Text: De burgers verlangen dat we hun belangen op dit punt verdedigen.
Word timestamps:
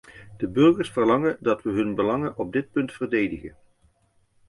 De 0.37 0.47
burgers 0.47 0.91
verlangen 0.91 1.37
dat 1.39 1.63
we 1.63 1.69
hun 1.71 1.95
belangen 1.95 2.37
op 2.37 2.51
dit 2.53 2.71
punt 2.71 2.91
verdedigen. 2.93 3.57